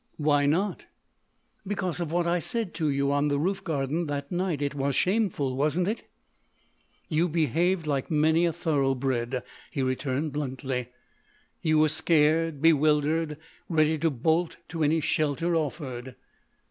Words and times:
"Why 0.17 0.47
not?" 0.47 0.87
"Because 1.67 1.99
of 1.99 2.11
what 2.11 2.25
I 2.25 2.39
said 2.39 2.73
to 2.73 2.89
you 2.89 3.11
on 3.11 3.27
the 3.27 3.37
roof 3.37 3.63
garden 3.63 4.07
that 4.07 4.31
night. 4.31 4.59
It 4.59 4.73
was 4.73 4.95
shameful, 4.95 5.55
wasn't 5.55 5.87
it?" 5.87 6.09
"You 7.07 7.29
behaved 7.29 7.85
like 7.85 8.09
many 8.09 8.47
a 8.47 8.51
thoroughbred," 8.51 9.43
he 9.69 9.83
returned 9.83 10.33
bluntly; 10.33 10.89
"you 11.61 11.77
were 11.77 11.87
scared, 11.89 12.63
bewildered, 12.63 13.37
ready 13.69 13.99
to 13.99 14.09
bolt 14.09 14.57
to 14.69 14.81
any 14.83 15.01
shelter 15.01 15.55
offered." 15.55 16.15